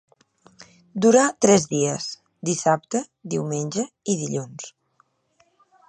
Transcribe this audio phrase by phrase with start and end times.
[1.05, 2.07] Dura tres dies:
[2.51, 3.05] dissabte,
[3.35, 4.73] diumenge i dilluns.